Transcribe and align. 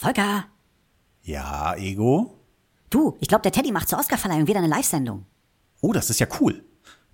Volker! 0.00 0.44
Ja, 1.22 1.74
Ego? 1.74 2.38
Du, 2.88 3.16
ich 3.18 3.26
glaube, 3.26 3.42
der 3.42 3.50
Teddy 3.50 3.72
macht 3.72 3.88
zur 3.88 3.98
Oscarverleihung 3.98 4.46
wieder 4.46 4.60
eine 4.60 4.68
Live-Sendung. 4.68 5.26
Oh, 5.80 5.92
das 5.92 6.08
ist 6.08 6.20
ja 6.20 6.28
cool. 6.38 6.64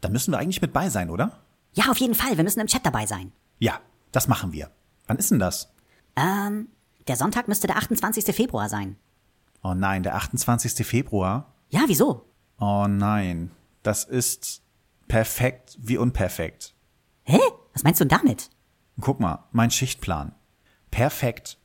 Da 0.03 0.11
müssen 0.11 0.33
wir 0.33 0.39
eigentlich 0.39 0.61
mit 0.61 0.75
bei 0.75 0.91
sein, 0.91 1.09
oder? 1.09 1.41
Ja, 1.73 1.91
auf 1.91 1.97
jeden 1.97 2.15
Fall. 2.15 2.37
Wir 2.37 2.45
müssen 2.45 2.61
im 2.61 2.67
Chat 2.67 2.85
dabei 2.85 3.07
sein. 3.07 3.33
Ja, 3.59 3.81
das 4.13 4.29
machen 4.29 4.53
wir. 4.53 4.71
Wann 5.07 5.17
ist 5.17 5.31
denn 5.31 5.39
das? 5.39 5.73
Ähm, 6.15 6.69
der 7.09 7.17
Sonntag 7.17 7.49
müsste 7.49 7.67
der 7.69 7.79
28. 7.79 8.23
Februar 8.37 8.69
sein. 8.69 8.97
Oh 9.63 9.73
nein, 9.73 10.03
der 10.03 10.17
28. 10.17 10.87
Februar? 10.87 11.55
Ja, 11.71 11.85
wieso? 11.87 12.27
Oh 12.61 12.85
nein, 12.87 13.51
das 13.83 14.05
ist 14.05 14.61
perfekt 15.09 15.79
wie 15.81 15.97
unperfekt. 15.97 16.75
Hä? 17.23 17.41
Was 17.73 17.83
meinst 17.83 18.03
du 18.03 18.05
denn 18.05 18.19
damit? 18.19 18.51
Guck 19.01 19.21
mal, 19.21 19.49
mein 19.53 19.71
Schichtplan. 19.71 20.35
Perfekt. 20.91 21.57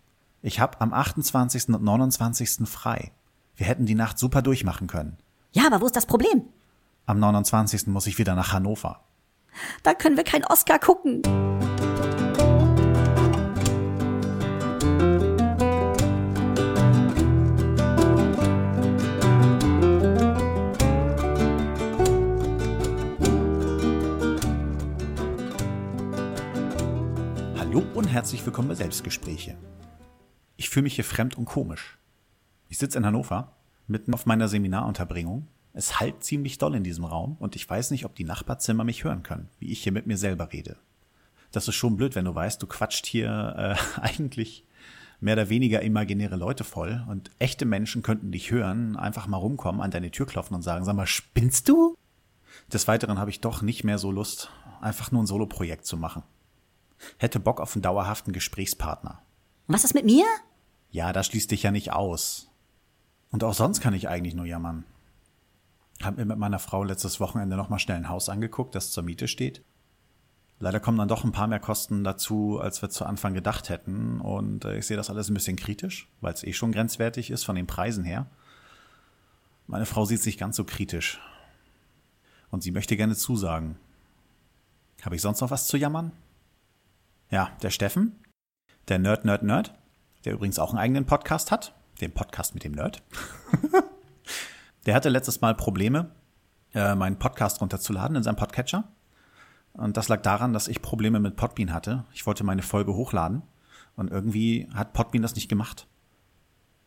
Ich 0.41 0.61
hab 0.61 0.81
am 0.81 0.93
28. 0.93 1.67
und 1.67 1.83
29. 1.83 2.65
frei. 2.65 3.11
Wir 3.57 3.65
hätten 3.65 3.85
die 3.85 3.95
Nacht 3.95 4.17
super 4.17 4.41
durchmachen 4.41 4.87
können. 4.87 5.17
Ja, 5.51 5.67
aber 5.67 5.81
wo 5.81 5.85
ist 5.85 5.97
das 5.97 6.05
Problem? 6.05 6.43
Am 7.05 7.19
29. 7.19 7.87
muss 7.87 8.07
ich 8.07 8.17
wieder 8.17 8.35
nach 8.35 8.53
Hannover. 8.53 9.01
Da 9.83 9.93
können 9.93 10.15
wir 10.15 10.23
kein 10.23 10.45
Oscar 10.45 10.79
gucken. 10.79 11.23
Hallo 27.57 27.83
und 27.93 28.05
herzlich 28.05 28.45
willkommen 28.45 28.69
bei 28.69 28.75
Selbstgespräche. 28.75 29.57
Ich 30.59 30.69
fühle 30.69 30.83
mich 30.83 30.95
hier 30.95 31.05
fremd 31.05 31.37
und 31.37 31.45
komisch. 31.45 31.97
Ich 32.67 32.79
sitze 32.79 32.97
in 32.97 33.05
Hannover, 33.05 33.55
mitten 33.87 34.13
auf 34.13 34.25
meiner 34.25 34.49
Seminarunterbringung. 34.49 35.47
Es 35.71 36.01
halt 36.01 36.21
ziemlich 36.21 36.57
doll 36.57 36.75
in 36.75 36.83
diesem 36.83 37.05
Raum 37.05 37.37
und 37.39 37.55
ich 37.55 37.67
weiß 37.67 37.91
nicht, 37.91 38.03
ob 38.03 38.13
die 38.13 38.25
Nachbarzimmer 38.25 38.83
mich 38.83 39.05
hören 39.05 39.23
können, 39.23 39.47
wie 39.59 39.71
ich 39.71 39.81
hier 39.81 39.93
mit 39.93 40.05
mir 40.05 40.17
selber 40.17 40.51
rede. 40.51 40.75
Das 41.53 41.69
ist 41.69 41.75
schon 41.75 41.95
blöd, 41.95 42.13
wenn 42.13 42.25
du 42.25 42.35
weißt, 42.35 42.61
du 42.61 42.67
quatscht 42.67 43.05
hier 43.05 43.55
äh, 43.57 44.01
eigentlich 44.01 44.65
mehr 45.21 45.35
oder 45.35 45.47
weniger 45.47 45.81
imaginäre 45.81 46.35
Leute 46.35 46.65
voll 46.65 47.05
und 47.07 47.31
echte 47.39 47.63
Menschen 47.63 48.03
könnten 48.03 48.33
dich 48.33 48.51
hören, 48.51 48.97
einfach 48.97 49.27
mal 49.27 49.37
rumkommen, 49.37 49.79
an 49.79 49.91
deine 49.91 50.11
Tür 50.11 50.25
klopfen 50.25 50.55
und 50.55 50.61
sagen, 50.61 50.83
sag 50.83 50.93
mal, 50.93 51.07
spinnst 51.07 51.69
du? 51.69 51.95
Des 52.73 52.85
Weiteren 52.89 53.17
habe 53.17 53.29
ich 53.29 53.39
doch 53.39 53.61
nicht 53.61 53.85
mehr 53.85 53.97
so 53.97 54.11
Lust, 54.11 54.51
einfach 54.81 55.13
nur 55.13 55.23
ein 55.23 55.27
Soloprojekt 55.27 55.85
zu 55.85 55.95
machen. 55.95 56.23
Hätte 57.15 57.39
Bock 57.39 57.61
auf 57.61 57.75
einen 57.75 57.81
dauerhaften 57.81 58.33
Gesprächspartner. 58.33 59.21
Was 59.67 59.85
ist 59.85 59.93
mit 59.93 60.03
mir? 60.03 60.25
Ja, 60.91 61.13
das 61.13 61.27
schließt 61.27 61.51
dich 61.51 61.63
ja 61.63 61.71
nicht 61.71 61.91
aus. 61.91 62.49
Und 63.31 63.43
auch 63.43 63.53
sonst 63.53 63.81
kann 63.81 63.93
ich 63.93 64.09
eigentlich 64.09 64.33
nur 64.33 64.45
jammern. 64.45 64.85
Hab 66.01 66.17
mir 66.17 66.25
mit 66.25 66.37
meiner 66.37 66.59
Frau 66.59 66.83
letztes 66.83 67.19
Wochenende 67.19 67.55
nochmal 67.55 67.79
schnell 67.79 67.97
ein 67.97 68.09
Haus 68.09 68.29
angeguckt, 68.29 68.73
das 68.73 68.91
zur 68.91 69.03
Miete 69.03 69.27
steht. 69.27 69.63
Leider 70.59 70.79
kommen 70.79 70.97
dann 70.97 71.07
doch 71.07 71.23
ein 71.23 71.31
paar 71.31 71.47
mehr 71.47 71.59
Kosten 71.59 72.03
dazu, 72.03 72.59
als 72.59 72.81
wir 72.81 72.89
zu 72.89 73.05
Anfang 73.05 73.33
gedacht 73.33 73.69
hätten. 73.69 74.19
Und 74.19 74.65
äh, 74.65 74.77
ich 74.77 74.87
sehe 74.87 74.97
das 74.97 75.09
alles 75.09 75.29
ein 75.29 75.33
bisschen 75.33 75.55
kritisch, 75.55 76.09
weil 76.21 76.33
es 76.33 76.43
eh 76.43 76.53
schon 76.53 76.71
grenzwertig 76.71 77.31
ist 77.31 77.43
von 77.43 77.55
den 77.55 77.67
Preisen 77.67 78.03
her. 78.03 78.27
Meine 79.67 79.85
Frau 79.85 80.03
sieht 80.05 80.21
sich 80.21 80.37
ganz 80.37 80.55
so 80.55 80.65
kritisch. 80.65 81.21
Und 82.49 82.63
sie 82.63 82.71
möchte 82.71 82.97
gerne 82.97 83.15
zusagen. 83.15 83.77
Habe 85.03 85.15
ich 85.15 85.21
sonst 85.21 85.39
noch 85.39 85.51
was 85.51 85.67
zu 85.67 85.77
jammern? 85.77 86.11
Ja, 87.29 87.51
der 87.61 87.69
Steffen, 87.69 88.19
der 88.87 88.99
Nerd, 88.99 89.23
Nerd, 89.23 89.43
Nerd, 89.43 89.75
der 90.25 90.33
übrigens 90.33 90.59
auch 90.59 90.69
einen 90.69 90.79
eigenen 90.79 91.05
Podcast 91.05 91.51
hat, 91.51 91.73
den 92.01 92.13
Podcast 92.13 92.53
mit 92.53 92.63
dem 92.63 92.73
Nerd. 92.73 93.01
der 94.85 94.95
hatte 94.95 95.09
letztes 95.09 95.41
Mal 95.41 95.55
Probleme, 95.55 96.11
äh, 96.73 96.95
meinen 96.95 97.19
Podcast 97.19 97.61
runterzuladen 97.61 98.15
in 98.15 98.23
seinem 98.23 98.35
Podcatcher. 98.35 98.85
Und 99.73 99.97
das 99.97 100.07
lag 100.07 100.21
daran, 100.21 100.53
dass 100.53 100.67
ich 100.67 100.81
Probleme 100.81 101.19
mit 101.19 101.35
Podbean 101.35 101.73
hatte. 101.73 102.05
Ich 102.13 102.25
wollte 102.25 102.43
meine 102.43 102.61
Folge 102.61 102.93
hochladen 102.93 103.43
und 103.95 104.11
irgendwie 104.11 104.67
hat 104.73 104.93
Podbean 104.93 105.21
das 105.21 105.35
nicht 105.35 105.49
gemacht. 105.49 105.87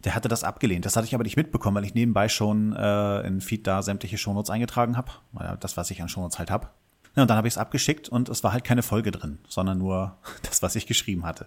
Der 0.05 0.15
hatte 0.15 0.29
das 0.29 0.45
abgelehnt. 0.45 0.85
Das 0.85 0.97
hatte 0.97 1.07
ich 1.07 1.15
aber 1.15 1.25
nicht 1.25 1.37
mitbekommen, 1.37 1.77
weil 1.77 1.85
ich 1.85 1.95
nebenbei 1.95 2.29
schon 2.29 2.75
äh, 2.75 3.21
in 3.21 3.41
Feed 3.41 3.67
da 3.67 3.83
sämtliche 3.83 4.19
Shownotes 4.19 4.51
eingetragen 4.51 4.97
habe. 4.97 5.13
Das, 5.61 5.77
was 5.77 5.91
ich 5.91 6.03
an 6.03 6.09
Shownotes 6.09 6.39
halt 6.39 6.51
habe. 6.51 6.69
Ja, 7.15 7.23
und 7.23 7.29
dann 7.29 7.37
habe 7.37 7.47
ich 7.47 7.55
es 7.55 7.59
abgeschickt 7.59 8.09
und 8.09 8.29
es 8.29 8.43
war 8.43 8.53
halt 8.53 8.65
keine 8.65 8.83
Folge 8.83 9.11
drin, 9.11 9.39
sondern 9.47 9.79
nur 9.79 10.19
das, 10.43 10.63
was 10.63 10.75
ich 10.75 10.87
geschrieben 10.87 11.25
hatte. 11.25 11.47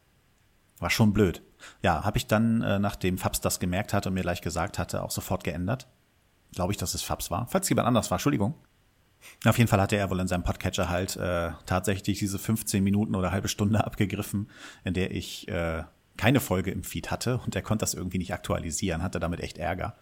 War 0.80 0.90
schon 0.90 1.13
blöd. 1.13 1.41
Ja, 1.81 2.03
habe 2.03 2.18
ich 2.18 2.28
dann, 2.28 2.62
äh, 2.62 2.80
nachdem 2.80 3.18
Fabs 3.18 3.41
das 3.41 3.59
gemerkt 3.59 3.94
hatte 3.94 4.09
und 4.09 4.16
mir 4.16 4.22
gleich 4.22 4.41
gesagt 4.41 4.78
hatte, 4.78 5.03
auch 5.03 5.12
sofort 5.12 5.44
geändert. 5.44 5.88
Glaube 6.53 6.74
ich, 6.74 6.78
dass 6.78 6.94
es 6.94 7.02
Fabs 7.02 7.31
war. 7.31 7.47
Falls 7.47 7.69
jemand 7.69 7.88
anders 7.88 8.12
war, 8.12 8.18
Entschuldigung. 8.18 8.56
Auf 9.46 9.58
jeden 9.58 9.68
Fall 9.68 9.81
hatte 9.81 9.96
er 9.96 10.09
wohl 10.09 10.19
in 10.19 10.28
seinem 10.28 10.44
Podcatcher 10.44 10.90
halt 10.90 11.16
äh, 11.16 11.52
tatsächlich 11.66 12.19
diese 12.19 12.38
15 12.38 12.84
Minuten 12.84 13.16
oder 13.16 13.31
halbe 13.31 13.47
Stunde 13.47 13.84
abgegriffen, 13.86 14.50
in 14.84 14.94
der 14.94 15.12
ich 15.12 15.47
äh, 15.47 15.84
keine 16.18 16.40
Folge 16.40 16.72
im 16.72 16.84
Feed 16.84 17.12
hatte 17.12 17.40
und 17.40 17.56
er 17.56 17.62
konnte 17.62 17.84
das 17.84 17.94
irgendwie 17.94 18.18
nicht 18.18 18.34
aktualisieren, 18.34 19.03
hatte 19.03 19.19
damit 19.19 19.42
echt 19.42 19.57
Ärger. 19.57 19.96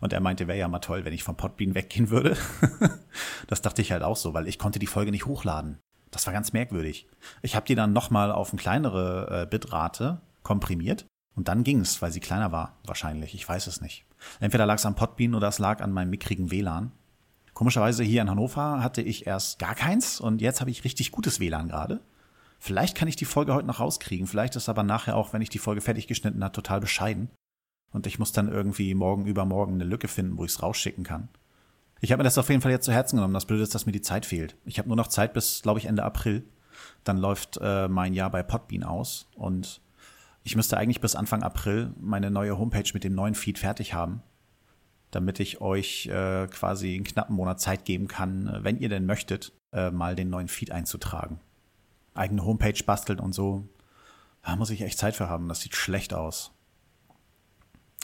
Und 0.00 0.12
er 0.12 0.20
meinte, 0.20 0.46
wäre 0.46 0.58
ja 0.58 0.68
mal 0.68 0.80
toll, 0.80 1.04
wenn 1.04 1.14
ich 1.14 1.22
vom 1.22 1.36
Podbean 1.36 1.74
weggehen 1.74 2.10
würde. 2.10 2.36
das 3.46 3.62
dachte 3.62 3.80
ich 3.80 3.92
halt 3.92 4.02
auch 4.02 4.16
so, 4.16 4.34
weil 4.34 4.46
ich 4.46 4.58
konnte 4.58 4.78
die 4.78 4.86
Folge 4.86 5.10
nicht 5.10 5.26
hochladen. 5.26 5.78
Das 6.16 6.24
war 6.24 6.32
ganz 6.32 6.54
merkwürdig. 6.54 7.06
Ich 7.42 7.56
habe 7.56 7.66
die 7.66 7.74
dann 7.74 7.92
nochmal 7.92 8.32
auf 8.32 8.50
eine 8.50 8.58
kleinere 8.58 9.42
äh, 9.42 9.46
Bitrate 9.46 10.22
komprimiert 10.42 11.04
und 11.34 11.48
dann 11.48 11.62
ging's, 11.62 12.00
weil 12.00 12.10
sie 12.10 12.20
kleiner 12.20 12.52
war, 12.52 12.78
wahrscheinlich. 12.86 13.34
Ich 13.34 13.46
weiß 13.46 13.66
es 13.66 13.82
nicht. 13.82 14.06
Entweder 14.40 14.64
lag 14.64 14.76
es 14.76 14.86
am 14.86 14.94
Podbean 14.94 15.34
oder 15.34 15.48
es 15.48 15.58
lag 15.58 15.82
an 15.82 15.92
meinem 15.92 16.08
mickrigen 16.08 16.50
WLAN. 16.50 16.90
Komischerweise 17.52 18.02
hier 18.02 18.22
in 18.22 18.30
Hannover 18.30 18.82
hatte 18.82 19.02
ich 19.02 19.26
erst 19.26 19.58
gar 19.58 19.74
keins 19.74 20.18
und 20.18 20.40
jetzt 20.40 20.62
habe 20.62 20.70
ich 20.70 20.84
richtig 20.84 21.10
gutes 21.10 21.38
WLAN 21.38 21.68
gerade. 21.68 22.00
Vielleicht 22.58 22.96
kann 22.96 23.08
ich 23.08 23.16
die 23.16 23.26
Folge 23.26 23.52
heute 23.52 23.66
noch 23.66 23.80
rauskriegen. 23.80 24.26
Vielleicht 24.26 24.56
ist 24.56 24.70
aber 24.70 24.84
nachher 24.84 25.16
auch, 25.16 25.34
wenn 25.34 25.42
ich 25.42 25.50
die 25.50 25.58
Folge 25.58 25.82
fertig 25.82 26.06
geschnitten 26.06 26.42
habe, 26.42 26.52
total 26.52 26.80
bescheiden. 26.80 27.28
Und 27.92 28.06
ich 28.06 28.18
muss 28.18 28.32
dann 28.32 28.48
irgendwie 28.48 28.94
morgen 28.94 29.26
übermorgen 29.26 29.74
eine 29.74 29.84
Lücke 29.84 30.08
finden, 30.08 30.38
wo 30.38 30.46
ich 30.46 30.52
es 30.52 30.62
rausschicken 30.62 31.04
kann. 31.04 31.28
Ich 32.00 32.12
habe 32.12 32.20
mir 32.20 32.24
das 32.24 32.38
auf 32.38 32.48
jeden 32.48 32.60
Fall 32.60 32.72
jetzt 32.72 32.84
zu 32.84 32.92
Herzen 32.92 33.16
genommen. 33.16 33.34
Das 33.34 33.46
Blöde 33.46 33.62
ist, 33.62 33.74
dass 33.74 33.86
mir 33.86 33.92
die 33.92 34.02
Zeit 34.02 34.26
fehlt. 34.26 34.56
Ich 34.64 34.78
habe 34.78 34.88
nur 34.88 34.96
noch 34.96 35.06
Zeit 35.08 35.32
bis, 35.32 35.62
glaube 35.62 35.78
ich, 35.78 35.86
Ende 35.86 36.04
April. 36.04 36.44
Dann 37.04 37.16
läuft 37.16 37.58
äh, 37.62 37.88
mein 37.88 38.12
Jahr 38.12 38.30
bei 38.30 38.42
Podbean 38.42 38.84
aus. 38.84 39.28
Und 39.34 39.80
ich 40.42 40.56
müsste 40.56 40.76
eigentlich 40.76 41.00
bis 41.00 41.16
Anfang 41.16 41.42
April 41.42 41.92
meine 41.98 42.30
neue 42.30 42.58
Homepage 42.58 42.90
mit 42.92 43.04
dem 43.04 43.14
neuen 43.14 43.34
Feed 43.34 43.58
fertig 43.58 43.94
haben. 43.94 44.22
Damit 45.10 45.40
ich 45.40 45.60
euch 45.60 46.06
äh, 46.06 46.46
quasi 46.48 46.94
einen 46.94 47.04
knappen 47.04 47.34
Monat 47.34 47.60
Zeit 47.60 47.84
geben 47.84 48.08
kann, 48.08 48.46
äh, 48.48 48.64
wenn 48.64 48.78
ihr 48.78 48.88
denn 48.88 49.06
möchtet, 49.06 49.52
äh, 49.72 49.90
mal 49.90 50.14
den 50.14 50.28
neuen 50.28 50.48
Feed 50.48 50.70
einzutragen. 50.70 51.40
Eigene 52.14 52.44
Homepage 52.44 52.82
basteln 52.84 53.20
und 53.20 53.34
so. 53.34 53.66
Da 54.42 54.54
muss 54.56 54.70
ich 54.70 54.82
echt 54.82 54.98
Zeit 54.98 55.16
für 55.16 55.28
haben. 55.28 55.48
Das 55.48 55.60
sieht 55.60 55.74
schlecht 55.74 56.12
aus. 56.12 56.52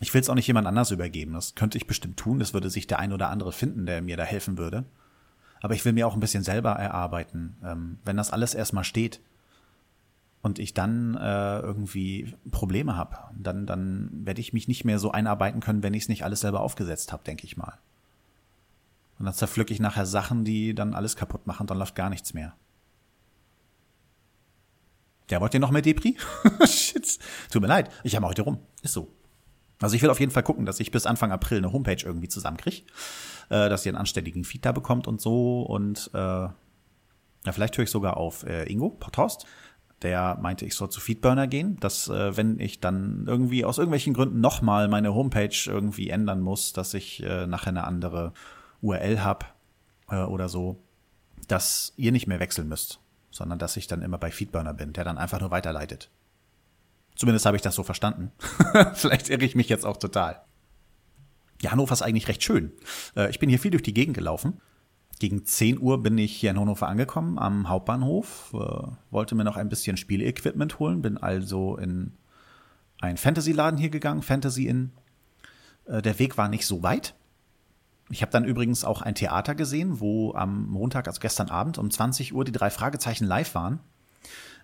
Ich 0.03 0.13
will 0.13 0.21
es 0.21 0.29
auch 0.29 0.35
nicht 0.35 0.49
jemand 0.49 0.67
anders 0.67 0.91
übergeben. 0.91 1.33
Das 1.35 1.55
könnte 1.55 1.79
ich 1.79 1.87
bestimmt 1.87 2.17
tun. 2.17 2.41
Das 2.41 2.53
würde 2.53 2.69
sich 2.71 2.89
der 2.89 2.99
ein 2.99 3.13
oder 3.13 3.31
andere 3.31 3.53
finden, 3.53 3.87
der 3.87 4.03
mir 4.03 4.17
da 4.17 4.25
helfen 4.25 4.59
würde. 4.59 4.85
Aber 5.61 5.75
ich 5.75 5.85
will 5.85 5.93
mir 5.93 6.09
auch 6.09 6.15
ein 6.15 6.21
bisschen 6.21 6.43
selber 6.43 6.73
erarbeiten. 6.73 7.57
Ähm, 7.65 7.99
wenn 8.05 8.17
das 8.17 8.33
alles 8.33 8.53
erstmal 8.53 8.83
steht 8.83 9.21
und 10.43 10.59
ich 10.59 10.75
dann 10.75 11.15
äh, 11.15 11.61
irgendwie 11.61 12.35
Probleme 12.51 12.97
habe, 12.97 13.17
dann, 13.39 13.65
dann 13.65 14.11
werde 14.13 14.41
ich 14.41 14.53
mich 14.53 14.67
nicht 14.67 14.85
mehr 14.85 14.99
so 14.99 15.13
einarbeiten 15.13 15.61
können, 15.61 15.85
wenn 15.85 15.95
ich 15.95 16.03
es 16.03 16.09
nicht 16.09 16.25
alles 16.25 16.41
selber 16.41 16.63
aufgesetzt 16.63 17.13
habe, 17.13 17.23
denke 17.23 17.47
ich 17.47 17.57
mal. 17.57 17.79
Und 19.21 19.27
dann 19.27 19.35
zerpflücke 19.35 19.73
ich 19.73 19.79
nachher 19.79 20.05
Sachen, 20.05 20.45
die 20.45 20.75
dann 20.75 20.95
alles 20.95 21.15
kaputt 21.15 21.47
machen, 21.47 21.69
dann 21.69 21.79
läuft 21.79 21.95
gar 21.95 22.11
nichts 22.11 22.35
mehr. 22.35 22.57
Der 25.31 25.41
wollt 25.41 25.55
ihr 25.55 25.61
noch 25.61 25.71
mehr 25.71 25.81
Depri? 25.81 26.17
Shit. 26.67 27.21
Tut 27.53 27.63
mir 27.63 27.69
leid, 27.69 27.89
ich 28.03 28.17
habe 28.17 28.27
heute 28.27 28.43
rum. 28.43 28.59
Ist 28.83 28.95
so. 28.95 29.09
Also 29.83 29.97
ich 29.97 30.03
will 30.03 30.11
auf 30.11 30.21
jeden 30.21 30.33
Fall 30.33 30.43
gucken, 30.43 30.65
dass 30.65 30.81
ich 30.81 30.91
bis 30.91 31.07
Anfang 31.07 31.33
April 31.33 31.59
eine 31.59 31.73
Homepage 31.73 32.03
irgendwie 32.05 32.29
zusammenkriege, 32.29 32.83
äh, 33.51 33.69
dass 33.69 33.85
ihr 33.85 33.91
einen 33.91 33.99
anständigen 33.99 34.45
Feed 34.45 34.65
da 34.65 34.73
bekommt 34.73 35.07
und 35.07 35.21
so. 35.21 35.63
Und 35.63 36.11
äh, 36.15 36.19
ja, 36.19 36.55
vielleicht 37.51 37.77
höre 37.77 37.85
ich 37.85 37.91
sogar 37.91 38.17
auf 38.17 38.45
äh, 38.45 38.71
Ingo 38.71 38.91
Potthorst. 38.91 39.47
Der 40.03 40.39
meinte, 40.41 40.65
ich 40.65 40.75
soll 40.75 40.91
zu 40.91 41.01
Feedburner 41.01 41.47
gehen, 41.47 41.79
dass 41.81 42.09
äh, 42.09 42.37
wenn 42.37 42.59
ich 42.59 42.81
dann 42.81 43.25
irgendwie 43.27 43.65
aus 43.65 43.79
irgendwelchen 43.79 44.15
Gründen 44.15 44.41
nochmal 44.41 44.89
meine 44.89 45.15
Homepage 45.15 45.57
irgendwie 45.67 46.11
ändern 46.11 46.41
muss, 46.41 46.73
dass 46.73 46.95
ich 46.95 47.23
äh, 47.23 47.47
nachher 47.47 47.69
eine 47.69 47.85
andere 47.85 48.33
URL 48.81 49.23
habe 49.23 49.47
äh, 50.11 50.23
oder 50.23 50.49
so, 50.49 50.83
dass 51.49 51.93
ihr 51.97 52.13
nicht 52.13 52.27
mehr 52.27 52.41
wechseln 52.41 52.69
müsst, 52.69 53.01
sondern 53.31 53.59
dass 53.59 53.77
ich 53.77 53.87
dann 53.87 54.03
immer 54.03 54.19
bei 54.19 54.31
Feedburner 54.31 54.75
bin, 54.75 54.93
der 54.93 55.05
dann 55.05 55.19
einfach 55.19 55.41
nur 55.41 55.51
weiterleitet. 55.51 56.11
Zumindest 57.17 57.47
habe 57.47 57.57
ich 57.57 57.63
das 57.63 57.75
so 57.75 57.83
verstanden. 57.83 58.33
Vielleicht 58.95 59.29
irre 59.29 59.45
ich 59.45 59.55
mich 59.55 59.69
jetzt 59.69 59.85
auch 59.85 59.97
total. 59.97 60.43
Ja, 61.61 61.71
Hannover 61.71 61.93
ist 61.93 62.03
eigentlich 62.03 62.29
recht 62.29 62.43
schön. 62.43 62.73
Äh, 63.17 63.31
ich 63.31 63.39
bin 63.39 63.49
hier 63.49 63.59
viel 63.59 63.71
durch 63.71 63.83
die 63.83 63.95
Gegend 63.95 64.17
gelaufen. 64.17 64.61
Gegen 65.21 65.45
10 65.45 65.81
Uhr 65.81 66.03
bin 66.03 66.19
ich 66.19 66.35
hier 66.35 66.51
in 66.51 66.59
Hannover 66.59 66.89
angekommen, 66.89 67.39
am 67.39 67.69
Hauptbahnhof. 67.69 68.53
Äh, 68.55 68.89
wollte 69.11 69.35
mir 69.35 69.45
noch 69.45 69.57
ein 69.57 69.69
bisschen 69.69 69.97
Spielequipment 69.97 70.79
holen, 70.79 71.03
bin 71.03 71.19
also 71.19 71.77
in 71.77 72.13
einen 73.01 73.17
Fantasy-Laden 73.17 73.79
hier 73.79 73.91
gegangen, 73.91 74.23
Fantasy 74.23 74.67
in. 74.67 74.91
Äh, 75.85 76.03
der 76.03 76.19
Weg 76.19 76.39
war 76.39 76.49
nicht 76.49 76.67
so 76.67 76.83
weit. 76.83 77.15
Ich 78.11 78.23
habe 78.23 78.33
dann 78.33 78.45
übrigens 78.45 78.85
auch 78.85 79.01
ein 79.01 79.15
Theater 79.15 79.55
gesehen, 79.55 80.01
wo 80.01 80.35
am 80.35 80.67
Montag, 80.69 81.07
also 81.07 81.21
gestern 81.21 81.49
Abend 81.49 81.79
um 81.79 81.91
20 81.91 82.35
Uhr 82.35 82.45
die 82.45 82.53
drei 82.53 82.71
Fragezeichen 82.71 83.25
live 83.25 83.55
waren. 83.55 83.81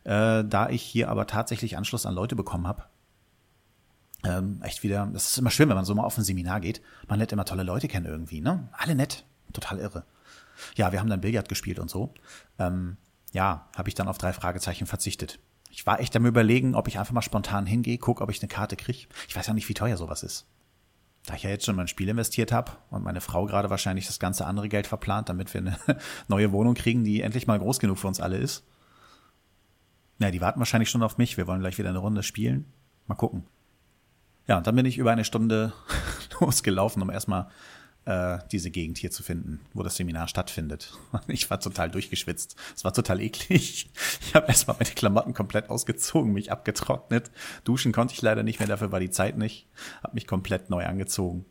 Äh, 0.04 0.44
da 0.44 0.68
ich 0.70 0.82
hier 0.82 1.08
aber 1.08 1.26
tatsächlich 1.26 1.76
Anschluss 1.76 2.06
an 2.06 2.14
Leute 2.14 2.36
bekommen 2.36 2.66
habe. 2.66 2.84
Ähm, 4.24 4.60
echt 4.62 4.82
wieder, 4.82 5.08
das 5.12 5.28
ist 5.28 5.38
immer 5.38 5.50
schön, 5.50 5.68
wenn 5.68 5.76
man 5.76 5.84
so 5.84 5.94
mal 5.94 6.04
auf 6.04 6.18
ein 6.18 6.24
Seminar 6.24 6.60
geht. 6.60 6.82
Man 7.06 7.18
lernt 7.18 7.32
immer 7.32 7.44
tolle 7.44 7.62
Leute 7.62 7.88
kennen 7.88 8.06
irgendwie, 8.06 8.40
ne? 8.40 8.68
Alle 8.72 8.94
nett. 8.94 9.24
Total 9.52 9.78
irre. 9.78 10.04
Ja, 10.74 10.92
wir 10.92 11.00
haben 11.00 11.08
dann 11.08 11.20
Billard 11.20 11.48
gespielt 11.48 11.78
und 11.78 11.88
so. 11.88 12.12
Ähm, 12.58 12.96
ja, 13.32 13.68
habe 13.76 13.88
ich 13.88 13.94
dann 13.94 14.08
auf 14.08 14.18
drei 14.18 14.32
Fragezeichen 14.32 14.86
verzichtet. 14.86 15.38
Ich 15.70 15.86
war 15.86 16.00
echt 16.00 16.16
am 16.16 16.26
überlegen, 16.26 16.74
ob 16.74 16.88
ich 16.88 16.98
einfach 16.98 17.12
mal 17.12 17.22
spontan 17.22 17.66
hingehe, 17.66 17.98
gucke, 17.98 18.22
ob 18.22 18.30
ich 18.30 18.40
eine 18.40 18.48
Karte 18.48 18.76
kriege. 18.76 19.06
Ich 19.28 19.36
weiß 19.36 19.46
ja 19.46 19.54
nicht, 19.54 19.68
wie 19.68 19.74
teuer 19.74 19.96
sowas 19.96 20.22
ist. 20.22 20.46
Da 21.26 21.34
ich 21.34 21.42
ja 21.42 21.50
jetzt 21.50 21.66
schon 21.66 21.76
mein 21.76 21.88
Spiel 21.88 22.08
investiert 22.08 22.52
habe 22.52 22.72
und 22.90 23.04
meine 23.04 23.20
Frau 23.20 23.44
gerade 23.46 23.70
wahrscheinlich 23.70 24.06
das 24.06 24.18
ganze 24.18 24.46
andere 24.46 24.68
Geld 24.68 24.86
verplant, 24.86 25.28
damit 25.28 25.52
wir 25.52 25.60
eine 25.60 25.78
neue 26.28 26.52
Wohnung 26.52 26.74
kriegen, 26.74 27.04
die 27.04 27.20
endlich 27.20 27.46
mal 27.46 27.58
groß 27.58 27.80
genug 27.80 27.98
für 27.98 28.08
uns 28.08 28.20
alle 28.20 28.38
ist. 28.38 28.64
Na, 30.18 30.30
die 30.30 30.40
warten 30.40 30.58
wahrscheinlich 30.58 30.90
schon 30.90 31.02
auf 31.02 31.18
mich. 31.18 31.36
Wir 31.36 31.46
wollen 31.46 31.60
gleich 31.60 31.78
wieder 31.78 31.88
eine 31.88 31.98
Runde 31.98 32.22
spielen. 32.22 32.66
Mal 33.06 33.14
gucken. 33.14 33.44
Ja, 34.46 34.58
und 34.58 34.66
dann 34.66 34.74
bin 34.74 34.86
ich 34.86 34.98
über 34.98 35.12
eine 35.12 35.24
Stunde 35.24 35.72
losgelaufen, 36.40 37.02
um 37.02 37.10
erstmal 37.10 37.48
äh, 38.04 38.38
diese 38.50 38.70
Gegend 38.70 38.98
hier 38.98 39.10
zu 39.10 39.22
finden, 39.22 39.60
wo 39.74 39.82
das 39.82 39.96
Seminar 39.96 40.28
stattfindet. 40.28 40.94
Ich 41.28 41.50
war 41.50 41.60
total 41.60 41.90
durchgeschwitzt. 41.90 42.56
Es 42.74 42.84
war 42.84 42.92
total 42.92 43.20
eklig. 43.20 43.90
Ich 44.20 44.34
habe 44.34 44.48
erstmal 44.48 44.76
meine 44.80 44.94
Klamotten 44.94 45.34
komplett 45.34 45.68
ausgezogen, 45.70 46.32
mich 46.32 46.50
abgetrocknet. 46.50 47.30
Duschen 47.64 47.92
konnte 47.92 48.14
ich 48.14 48.22
leider 48.22 48.42
nicht 48.42 48.58
mehr, 48.58 48.68
dafür 48.68 48.90
war 48.92 49.00
die 49.00 49.10
Zeit 49.10 49.36
nicht. 49.36 49.68
Habe 50.02 50.14
mich 50.14 50.26
komplett 50.26 50.70
neu 50.70 50.86
angezogen. 50.86 51.44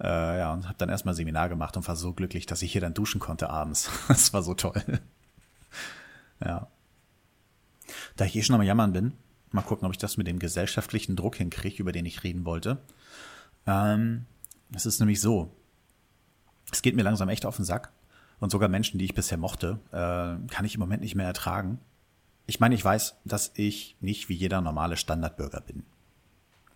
Äh, 0.00 0.38
ja, 0.38 0.52
und 0.52 0.66
habe 0.66 0.76
dann 0.78 0.88
erstmal 0.90 1.14
Seminar 1.14 1.48
gemacht 1.48 1.76
und 1.76 1.88
war 1.88 1.96
so 1.96 2.12
glücklich, 2.12 2.46
dass 2.46 2.62
ich 2.62 2.72
hier 2.72 2.80
dann 2.80 2.94
duschen 2.94 3.20
konnte 3.20 3.48
abends. 3.48 3.90
Das 4.08 4.32
war 4.32 4.42
so 4.42 4.54
toll. 4.54 4.82
Ja. 6.44 6.68
Da 8.16 8.24
ich 8.24 8.36
eh 8.36 8.42
schon 8.42 8.54
am 8.54 8.62
Jammern 8.62 8.92
bin, 8.92 9.12
mal 9.50 9.62
gucken, 9.62 9.86
ob 9.86 9.92
ich 9.92 9.98
das 9.98 10.16
mit 10.16 10.26
dem 10.26 10.38
gesellschaftlichen 10.38 11.16
Druck 11.16 11.36
hinkriege, 11.36 11.82
über 11.82 11.92
den 11.92 12.06
ich 12.06 12.22
reden 12.22 12.44
wollte. 12.44 12.78
Ähm, 13.66 14.26
es 14.72 14.86
ist 14.86 15.00
nämlich 15.00 15.20
so, 15.20 15.54
es 16.70 16.82
geht 16.82 16.96
mir 16.96 17.02
langsam 17.02 17.28
echt 17.28 17.46
auf 17.46 17.56
den 17.56 17.64
Sack. 17.64 17.92
Und 18.40 18.50
sogar 18.50 18.68
Menschen, 18.68 18.98
die 18.98 19.04
ich 19.04 19.14
bisher 19.14 19.38
mochte, 19.38 19.78
äh, 19.90 20.48
kann 20.52 20.64
ich 20.64 20.74
im 20.74 20.80
Moment 20.80 21.02
nicht 21.02 21.14
mehr 21.14 21.26
ertragen. 21.26 21.78
Ich 22.46 22.60
meine, 22.60 22.74
ich 22.74 22.84
weiß, 22.84 23.16
dass 23.24 23.52
ich 23.54 23.96
nicht 24.00 24.28
wie 24.28 24.34
jeder 24.34 24.60
normale 24.60 24.96
Standardbürger 24.96 25.60
bin. 25.60 25.84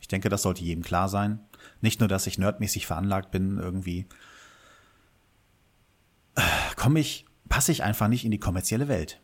Ich 0.01 0.09
denke, 0.09 0.29
das 0.29 0.43
sollte 0.43 0.63
jedem 0.63 0.85
klar 0.85 1.09
sein. 1.09 1.41
Nicht 1.81 2.01
nur, 2.01 2.09
dass 2.09 2.27
ich 2.27 2.39
nerdmäßig 2.39 2.87
veranlagt 2.87 3.31
bin, 3.31 3.59
irgendwie 3.59 4.07
äh, 6.37 6.41
komme 6.77 7.01
ich, 7.01 7.27
passe 7.49 7.73
ich 7.73 7.83
einfach 7.83 8.09
nicht 8.09 8.25
in 8.25 8.31
die 8.31 8.39
kommerzielle 8.39 8.89
Welt. 8.89 9.21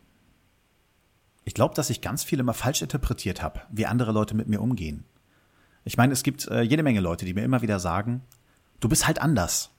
Ich 1.45 1.53
glaube, 1.53 1.75
dass 1.75 1.91
ich 1.91 2.01
ganz 2.01 2.23
viel 2.23 2.39
immer 2.39 2.55
falsch 2.55 2.81
interpretiert 2.81 3.41
habe, 3.41 3.61
wie 3.71 3.85
andere 3.85 4.11
Leute 4.11 4.35
mit 4.35 4.47
mir 4.47 4.61
umgehen. 4.61 5.05
Ich 5.83 5.95
meine, 5.95 6.11
es 6.11 6.23
gibt 6.23 6.47
äh, 6.47 6.61
jede 6.61 6.81
Menge 6.81 6.99
Leute, 6.99 7.23
die 7.25 7.35
mir 7.35 7.43
immer 7.43 7.61
wieder 7.61 7.79
sagen, 7.79 8.23
du 8.79 8.89
bist 8.89 9.05
halt 9.05 9.21
anders. 9.21 9.69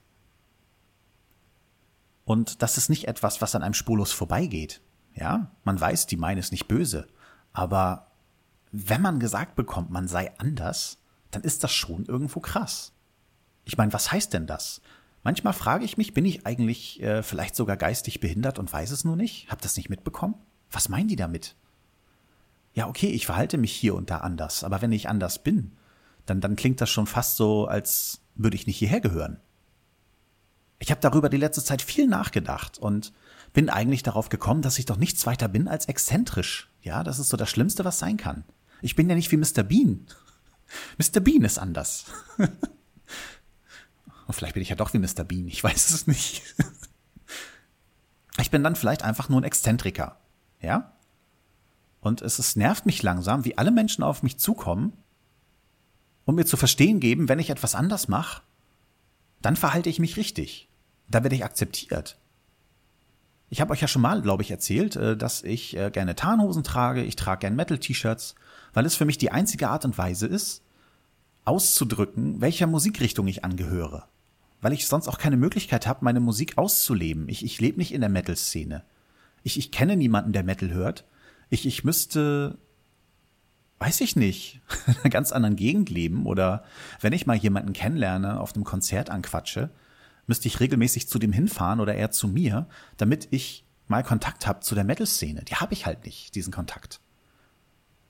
Und 2.25 2.63
das 2.63 2.79
ist 2.79 2.89
nicht 2.89 3.09
etwas, 3.09 3.43
was 3.43 3.57
an 3.57 3.65
einem 3.65 3.75
spurlos 3.75 4.13
vorbeigeht. 4.13 4.81
Ja, 5.15 5.51
man 5.65 5.81
weiß, 5.81 6.07
die 6.07 6.17
meinen 6.17 6.39
es 6.39 6.53
nicht 6.53 6.69
böse. 6.69 7.09
Aber 7.53 8.13
wenn 8.71 9.03
man 9.03 9.19
gesagt 9.19 9.57
bekommt, 9.57 9.91
man 9.91 10.07
sei 10.07 10.33
anders, 10.39 10.99
dann 11.33 11.43
ist 11.43 11.65
das 11.65 11.73
schon 11.73 12.05
irgendwo 12.05 12.39
krass. 12.39 12.93
Ich 13.65 13.77
meine, 13.77 13.93
was 13.93 14.13
heißt 14.13 14.33
denn 14.33 14.47
das? 14.47 14.81
Manchmal 15.25 15.53
frage 15.53 15.85
ich 15.85 15.97
mich, 15.97 16.15
bin 16.15 16.25
ich 16.25 16.47
eigentlich 16.47 17.03
äh, 17.03 17.25
vielleicht 17.25 17.57
sogar 17.57 17.77
geistig 17.77 18.21
behindert 18.21 18.61
und 18.61 18.73
weiß 18.73 18.93
es 18.93 19.05
nur 19.05 19.17
nicht? 19.17 19.51
Hab 19.51 19.61
das 19.63 19.77
nicht 19.77 19.91
mitbekommen? 19.91 20.37
Was 20.71 20.89
meinen 20.89 21.09
die 21.09 21.17
damit? 21.17 21.55
Ja, 22.75 22.89
okay, 22.89 23.09
ich 23.09 23.27
verhalte 23.27 23.57
mich 23.57 23.73
hier 23.73 23.95
und 23.95 24.11
da 24.11 24.19
anders, 24.19 24.63
aber 24.65 24.83
wenn 24.83 24.93
ich 24.93 25.09
anders 25.09 25.43
bin, 25.43 25.73
dann, 26.27 26.41
dann 26.41 26.57
klingt 26.57 26.81
das 26.81 26.91
schon 26.91 27.07
fast 27.07 27.37
so, 27.37 27.67
als 27.67 28.21
würde 28.35 28.57
ich 28.57 28.67
nicht 28.67 28.77
hierher 28.77 29.01
gehören. 29.01 29.41
Ich 30.79 30.91
habe 30.91 31.01
darüber 31.01 31.31
die 31.31 31.39
letzte 31.39 31.65
Zeit 31.65 31.81
viel 31.81 32.07
nachgedacht 32.07 32.79
und 32.79 33.13
bin 33.55 33.71
eigentlich 33.71 34.03
darauf 34.03 34.29
gekommen, 34.29 34.61
dass 34.61 34.79
ich 34.79 34.85
doch 34.85 34.99
nichts 34.99 35.25
weiter 35.25 35.49
bin 35.49 35.69
als 35.69 35.87
exzentrisch. 35.87 36.71
Ja, 36.83 37.03
das 37.03 37.19
ist 37.19 37.31
so 37.31 37.39
das 37.39 37.49
Schlimmste, 37.49 37.85
was 37.85 37.99
sein 37.99 38.19
kann. 38.19 38.45
Ich 38.83 38.95
bin 38.95 39.09
ja 39.09 39.15
nicht 39.15 39.33
wie 39.33 39.39
Mr. 39.39 39.63
Bean. 39.63 40.07
Mr. 40.99 41.21
Bean 41.21 41.43
ist 41.43 41.59
anders. 41.59 42.05
Und 42.37 42.51
vielleicht 44.35 44.55
bin 44.55 44.63
ich 44.63 44.69
ja 44.69 44.77
doch 44.77 44.93
wie 44.93 44.99
Mr. 44.99 45.25
Bean, 45.25 45.49
ich 45.49 45.65
weiß 45.65 45.91
es 45.91 46.07
nicht. 46.07 46.43
Ich 48.39 48.51
bin 48.51 48.63
dann 48.63 48.77
vielleicht 48.77 49.03
einfach 49.03 49.31
nur 49.31 49.41
ein 49.41 49.45
Exzentriker. 49.45 50.19
Ja? 50.67 50.93
Und 52.01 52.23
es, 52.23 52.39
es 52.39 52.57
nervt 52.57 52.87
mich 52.87 53.03
langsam, 53.03 53.45
wie 53.45 53.57
alle 53.57 53.71
Menschen 53.71 54.03
auf 54.05 54.23
mich 54.23 54.39
zukommen 54.39 54.93
und 56.25 56.35
mir 56.35 56.45
zu 56.45 56.57
verstehen 56.57 57.01
geben, 57.01 57.29
wenn 57.29 57.39
ich 57.39 57.51
etwas 57.51 57.75
anders 57.75 58.09
mache, 58.09 58.43
dann 59.41 59.57
verhalte 59.57 59.89
ich 59.89 59.99
mich 59.99 60.17
richtig. 60.17 60.69
Da 61.09 61.23
werde 61.23 61.37
ich 61.37 61.45
akzeptiert. 61.45 62.19
Ich 63.49 63.61
habe 63.61 63.73
euch 63.73 63.81
ja 63.81 63.87
schon 63.87 64.03
mal, 64.03 64.23
glaube 64.23 64.43
ich, 64.43 64.51
erzählt, 64.51 64.97
äh, 64.97 65.17
dass 65.17 65.43
ich 65.45 65.77
äh, 65.77 65.91
gerne 65.91 66.17
Tarnhosen 66.17 66.65
trage, 66.65 67.05
ich 67.05 67.15
trage 67.15 67.41
gerne 67.41 67.57
Metal-T-Shirts, 67.57 68.35
weil 68.75 68.87
es 68.87 68.97
für 68.97 69.05
mich 69.05 69.19
die 69.19 69.31
einzige 69.31 69.69
Art 69.69 69.85
und 69.85 69.97
Weise 69.99 70.27
ist, 70.27 70.63
auszudrücken, 71.45 72.41
welcher 72.41 72.67
Musikrichtung 72.67 73.29
ich 73.29 73.45
angehöre. 73.45 74.09
Weil 74.61 74.73
ich 74.73 74.89
sonst 74.89 75.07
auch 75.07 75.19
keine 75.19 75.37
Möglichkeit 75.37 75.87
habe, 75.87 76.05
meine 76.05 76.19
Musik 76.19 76.59
auszuleben. 76.59 77.29
Ich, 77.29 77.45
ich 77.45 77.61
lebe 77.61 77.79
nicht 77.79 77.95
in 77.95 78.01
der 78.01 78.11
Metal-Szene. 78.11 78.83
Ich, 79.47 79.59
ich 79.59 79.71
kenne 79.71 79.97
niemanden, 79.97 80.33
der 80.33 80.43
Metal 80.43 80.71
hört. 80.71 81.05
Ich, 81.51 81.67
ich 81.67 81.85
müsste 81.85 82.59
weiß 83.79 84.01
ich 84.01 84.17
nicht, 84.17 84.61
in 84.87 84.97
einer 84.97 85.11
ganz 85.11 85.31
anderen 85.33 85.55
Gegend 85.55 85.89
leben 85.89 86.27
oder 86.27 86.65
wenn 87.01 87.13
ich 87.13 87.27
mal 87.27 87.37
jemanden 87.37 87.73
kennenlerne, 87.73 88.41
auf 88.41 88.55
einem 88.55 88.65
Konzert 88.65 89.09
anquatsche, 89.11 89.71
müsste 90.27 90.49
ich 90.49 90.59
regelmäßig 90.59 91.09
zu 91.09 91.19
dem 91.19 91.33
hinfahren 91.33 91.79
oder 91.79 91.95
eher 91.95 92.11
zu 92.11 92.27
mir, 92.27 92.67
damit 92.97 93.29
ich 93.31 93.65
mal 93.87 94.03
Kontakt 94.03 94.47
habe 94.49 94.61
zu 94.61 94.75
der 94.75 94.83
Metal-Szene. 94.83 95.45
Die 95.45 95.55
habe 95.55 95.75
ich 95.75 95.87
halt 95.87 96.05
nicht, 96.05 96.35
diesen 96.35 96.53
Kontakt. 96.53 97.01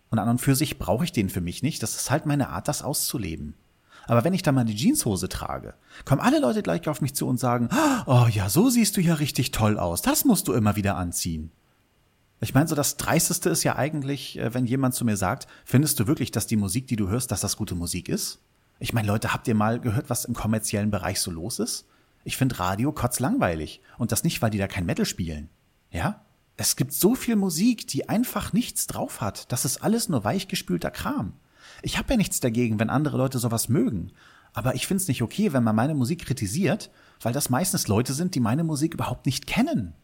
Und 0.09 0.19
an 0.19 0.29
und 0.29 0.41
für 0.41 0.55
sich 0.55 0.79
brauche 0.79 1.05
ich 1.05 1.13
den 1.13 1.29
für 1.29 1.43
mich 1.43 1.63
nicht. 1.63 1.83
Das 1.83 1.97
ist 1.97 2.11
halt 2.11 2.25
meine 2.25 2.49
Art, 2.49 2.69
das 2.69 2.83
auszuleben. 2.83 3.55
Aber 4.07 4.25
wenn 4.25 4.35
ich 4.35 4.43
da 4.43 4.53
mal 4.53 4.65
die 4.65 4.77
Jeanshose 4.77 5.29
trage, 5.29 5.75
kommen 6.05 6.21
alle 6.21 6.41
Leute 6.41 6.63
gleich 6.63 6.89
auf 6.89 7.01
mich 7.01 7.15
zu 7.15 7.27
und 7.27 7.41
sagen, 7.41 7.69
oh 8.07 8.27
ja, 8.31 8.49
so 8.49 8.71
siehst 8.71 8.97
du 8.97 9.01
ja 9.01 9.15
richtig 9.15 9.51
toll 9.51 9.79
aus. 9.79 10.03
Das 10.03 10.25
musst 10.25 10.49
du 10.49 10.53
immer 10.53 10.77
wieder 10.77 10.97
anziehen. 10.97 11.51
Ich 12.41 12.55
meine, 12.55 12.69
so 12.69 12.75
das 12.75 12.97
Dreisteste 12.97 13.49
ist 13.49 13.65
ja 13.65 13.77
eigentlich, 13.77 14.39
äh, 14.39 14.53
wenn 14.53 14.67
jemand 14.67 14.95
zu 14.95 15.05
mir 15.05 15.17
sagt, 15.17 15.47
findest 15.65 15.99
du 15.99 16.07
wirklich, 16.07 16.31
dass 16.31 16.47
die 16.47 16.57
Musik, 16.57 16.87
die 16.87 16.97
du 16.97 17.09
hörst, 17.09 17.31
dass 17.31 17.41
das 17.41 17.57
gute 17.57 17.75
Musik 17.75 18.09
ist? 18.09 18.41
Ich 18.79 18.93
meine, 18.93 19.09
Leute, 19.09 19.33
habt 19.33 19.49
ihr 19.49 19.55
mal 19.55 19.81
gehört, 19.81 20.11
was 20.11 20.27
im 20.27 20.35
kommerziellen 20.35 20.91
Bereich 20.91 21.21
so 21.21 21.31
los 21.31 21.59
ist? 21.59 21.87
Ich 22.25 22.37
finde 22.37 22.59
Radio 22.59 22.93
kotzlangweilig. 22.93 23.81
Und 23.97 24.13
das 24.13 24.23
nicht, 24.23 24.43
weil 24.43 24.51
die 24.51 24.59
da 24.59 24.67
kein 24.67 24.85
Metal 24.85 25.07
spielen. 25.07 25.49
Ja? 25.91 26.27
Es 26.57 26.77
gibt 26.77 26.93
so 26.93 27.15
viel 27.15 27.37
Musik, 27.37 27.87
die 27.87 28.09
einfach 28.09 28.53
nichts 28.53 28.87
drauf 28.87 29.21
hat. 29.21 29.51
Das 29.51 29.65
ist 29.65 29.83
alles 29.83 30.09
nur 30.09 30.25
weichgespülter 30.25 30.91
Kram. 30.91 31.35
Ich 31.83 31.99
habe 31.99 32.13
ja 32.13 32.17
nichts 32.17 32.41
dagegen, 32.41 32.79
wenn 32.79 32.91
andere 32.91 33.17
Leute 33.17 33.39
sowas 33.39 33.69
mögen. 33.69 34.13
Aber 34.53 34.75
ich 34.75 34.87
find's 34.87 35.09
nicht 35.09 35.23
okay, 35.23 35.53
wenn 35.53 35.65
man 35.65 35.77
meine 35.77 35.95
Musik 35.95 36.25
kritisiert, 36.25 36.91
weil 37.21 37.33
das 37.33 37.51
meistens 37.51 37.89
Leute 37.89 38.15
sind, 38.15 38.35
die 38.35 38.41
meine 38.41 38.65
Musik 38.65 38.95
überhaupt 38.95 39.27
nicht 39.27 39.47
kennen. 39.47 39.95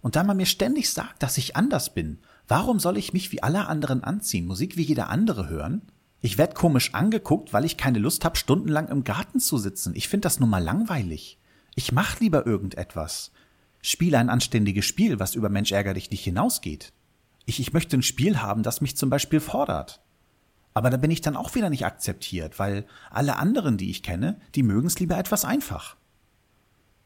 Und 0.00 0.16
da 0.16 0.24
man 0.24 0.36
mir 0.36 0.46
ständig 0.46 0.90
sagt, 0.90 1.22
dass 1.22 1.36
ich 1.36 1.56
anders 1.56 1.92
bin, 1.92 2.18
warum 2.48 2.80
soll 2.80 2.96
ich 2.96 3.12
mich 3.12 3.32
wie 3.32 3.42
alle 3.42 3.66
anderen 3.66 4.02
anziehen, 4.02 4.46
Musik 4.46 4.76
wie 4.76 4.82
jeder 4.82 5.10
andere 5.10 5.48
hören? 5.48 5.82
Ich 6.22 6.38
werd 6.38 6.54
komisch 6.54 6.94
angeguckt, 6.94 7.52
weil 7.52 7.64
ich 7.64 7.76
keine 7.76 7.98
Lust 7.98 8.24
habe, 8.24 8.36
stundenlang 8.36 8.88
im 8.88 9.04
Garten 9.04 9.40
zu 9.40 9.58
sitzen. 9.58 9.94
Ich 9.94 10.08
find 10.08 10.24
das 10.24 10.40
nun 10.40 10.50
mal 10.50 10.62
langweilig. 10.62 11.38
Ich 11.74 11.92
mach 11.92 12.20
lieber 12.20 12.46
irgendetwas. 12.46 13.32
Spiele 13.82 14.18
ein 14.18 14.28
anständiges 14.28 14.84
Spiel, 14.84 15.18
was 15.18 15.34
über 15.34 15.48
Mensch 15.48 15.72
ärger 15.72 15.94
dich 15.94 16.10
nicht 16.10 16.24
hinausgeht. 16.24 16.92
Ich, 17.46 17.60
ich 17.60 17.72
möchte 17.72 17.96
ein 17.96 18.02
Spiel 18.02 18.42
haben, 18.42 18.62
das 18.62 18.80
mich 18.80 18.96
zum 18.96 19.08
Beispiel 19.08 19.40
fordert. 19.40 20.02
Aber 20.74 20.90
da 20.90 20.96
bin 20.96 21.10
ich 21.10 21.20
dann 21.20 21.36
auch 21.36 21.54
wieder 21.54 21.70
nicht 21.70 21.84
akzeptiert, 21.84 22.58
weil 22.58 22.86
alle 23.10 23.36
anderen, 23.36 23.76
die 23.76 23.90
ich 23.90 24.02
kenne, 24.02 24.40
die 24.54 24.62
mögen's 24.62 24.98
lieber 24.98 25.18
etwas 25.18 25.44
einfach. 25.44 25.96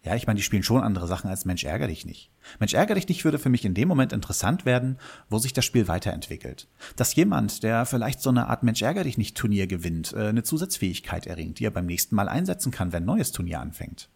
Ja, 0.05 0.15
ich 0.15 0.27
meine, 0.27 0.37
die 0.37 0.43
spielen 0.43 0.63
schon 0.63 0.83
andere 0.83 1.07
Sachen 1.07 1.31
als 1.31 1.47
Mensch 1.47 1.65
ärger 1.65 1.87
dich 1.87 2.05
nicht. 2.05 2.31
Mensch 2.59 2.75
ärger 2.75 2.95
dich 2.95 3.09
nicht 3.09 3.25
würde 3.25 3.39
für 3.39 3.49
mich 3.49 3.65
in 3.65 3.73
dem 3.73 3.89
Moment 3.89 4.13
interessant 4.13 4.67
werden, 4.67 4.99
wo 5.31 5.39
sich 5.39 5.55
das 5.55 5.65
Spiel 5.65 5.89
weiterentwickelt. 5.89 6.69
Dass 6.97 7.15
jemand, 7.15 7.63
der 7.63 7.87
vielleicht 7.87 8.21
so 8.21 8.29
eine 8.29 8.49
Art 8.49 8.63
Mensch 8.65 8.83
ärger 8.83 9.05
dich 9.05 9.17
nicht 9.17 9.35
Turnier 9.35 9.67
gewinnt, 9.67 10.13
äh, 10.13 10.29
eine 10.29 10.43
Zusatzfähigkeit 10.43 11.27
erringt, 11.27 11.59
die 11.59 11.65
er 11.65 11.71
beim 11.71 11.87
nächsten 11.87 12.17
Mal 12.17 12.29
einsetzen 12.29 12.71
kann, 12.71 12.93
wenn 12.93 13.05
ein 13.05 13.07
neues 13.07 13.33
Turnier 13.33 13.61
anfängt. 13.61 14.11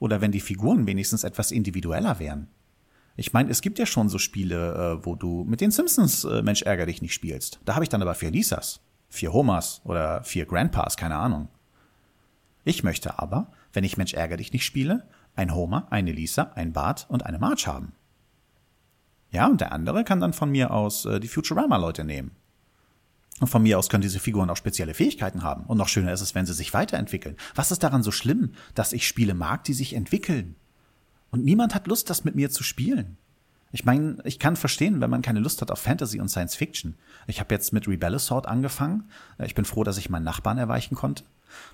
Oder 0.00 0.20
wenn 0.20 0.32
die 0.32 0.40
Figuren 0.40 0.88
wenigstens 0.88 1.22
etwas 1.22 1.52
individueller 1.52 2.18
wären. 2.18 2.48
Ich 3.16 3.32
meine, 3.32 3.50
es 3.50 3.60
gibt 3.60 3.78
ja 3.78 3.86
schon 3.86 4.08
so 4.08 4.18
Spiele, 4.18 5.00
äh, 5.02 5.06
wo 5.06 5.14
du 5.14 5.44
mit 5.44 5.60
den 5.60 5.70
Simpsons 5.70 6.24
äh, 6.24 6.42
Mensch 6.42 6.62
ärger 6.62 6.86
dich 6.86 7.02
nicht 7.02 7.14
spielst. 7.14 7.60
Da 7.64 7.74
habe 7.74 7.84
ich 7.84 7.88
dann 7.88 8.02
aber 8.02 8.14
Felisas. 8.14 8.80
vier 9.08 9.32
Homers 9.32 9.82
oder 9.84 10.22
vier 10.24 10.46
Grandpas, 10.46 10.96
keine 10.96 11.16
Ahnung. 11.16 11.48
Ich 12.64 12.82
möchte 12.84 13.18
aber, 13.18 13.50
wenn 13.72 13.84
ich 13.84 13.96
Mensch 13.96 14.14
ärger 14.14 14.36
dich 14.36 14.52
nicht 14.52 14.64
spiele, 14.64 15.06
ein 15.34 15.54
Homer, 15.54 15.86
eine 15.90 16.12
Lisa, 16.12 16.52
ein 16.54 16.72
Bart 16.72 17.06
und 17.08 17.26
eine 17.26 17.38
Marge 17.38 17.64
haben. 17.66 17.92
Ja, 19.30 19.46
und 19.46 19.60
der 19.60 19.72
andere 19.72 20.04
kann 20.04 20.20
dann 20.20 20.32
von 20.32 20.50
mir 20.50 20.70
aus 20.70 21.04
äh, 21.04 21.20
die 21.20 21.28
Futurama-Leute 21.28 22.04
nehmen. 22.04 22.32
Und 23.40 23.48
von 23.48 23.62
mir 23.62 23.78
aus 23.78 23.88
können 23.88 24.02
diese 24.02 24.20
Figuren 24.20 24.50
auch 24.50 24.56
spezielle 24.56 24.94
Fähigkeiten 24.94 25.42
haben. 25.42 25.64
Und 25.64 25.78
noch 25.78 25.88
schöner 25.88 26.12
ist 26.12 26.20
es, 26.20 26.34
wenn 26.34 26.46
sie 26.46 26.52
sich 26.54 26.72
weiterentwickeln. 26.74 27.36
Was 27.54 27.72
ist 27.72 27.82
daran 27.82 28.02
so 28.02 28.12
schlimm, 28.12 28.52
dass 28.74 28.92
ich 28.92 29.08
Spiele 29.08 29.34
mag, 29.34 29.64
die 29.64 29.72
sich 29.72 29.94
entwickeln? 29.94 30.54
Und 31.32 31.44
niemand 31.44 31.74
hat 31.74 31.88
Lust, 31.88 32.08
das 32.10 32.24
mit 32.24 32.36
mir 32.36 32.50
zu 32.50 32.62
spielen. 32.62 33.16
Ich 33.72 33.86
meine, 33.86 34.18
ich 34.24 34.38
kann 34.38 34.54
verstehen, 34.54 35.00
wenn 35.00 35.08
man 35.08 35.22
keine 35.22 35.40
Lust 35.40 35.62
hat 35.62 35.70
auf 35.70 35.80
Fantasy 35.80 36.20
und 36.20 36.28
Science 36.28 36.54
Fiction. 36.54 36.94
Ich 37.26 37.40
habe 37.40 37.54
jetzt 37.54 37.72
mit 37.72 37.88
Rebellisword 37.88 38.46
angefangen. 38.46 39.08
Ich 39.38 39.54
bin 39.54 39.64
froh, 39.64 39.82
dass 39.82 39.96
ich 39.96 40.10
meinen 40.10 40.24
Nachbarn 40.24 40.58
erweichen 40.58 40.94
konnte. 40.94 41.24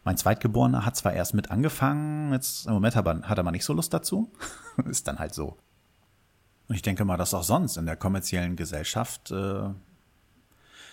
Mein 0.05 0.17
Zweitgeborener 0.17 0.87
hat 0.87 0.97
zwar 0.97 1.13
erst 1.13 1.35
mit 1.35 1.51
angefangen, 1.51 2.33
jetzt 2.33 2.67
im 2.67 2.73
Moment 2.73 2.95
hat 2.95 3.07
er, 3.07 3.23
hat 3.23 3.37
er 3.37 3.45
mal 3.45 3.51
nicht 3.51 3.65
so 3.65 3.73
Lust 3.73 3.93
dazu. 3.93 4.33
ist 4.89 5.09
dann 5.09 5.19
halt 5.19 5.35
so. 5.35 5.59
Und 6.69 6.77
ich 6.77 6.83
denke 6.83 7.05
mal, 7.05 7.17
dass 7.17 7.35
auch 7.35 7.43
sonst 7.43 7.77
in 7.77 7.87
der 7.87 7.97
kommerziellen 7.97 8.55
Gesellschaft, 8.55 9.33
äh, 9.33 9.71